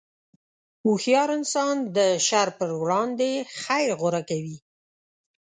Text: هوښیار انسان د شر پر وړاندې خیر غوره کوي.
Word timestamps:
هوښیار 0.83 1.29
انسان 1.37 1.75
د 1.97 1.97
شر 2.27 2.47
پر 2.59 2.69
وړاندې 2.81 3.31
خیر 3.61 3.89
غوره 3.99 4.21
کوي. 4.29 4.57